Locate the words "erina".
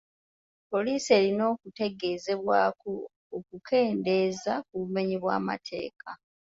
1.19-1.43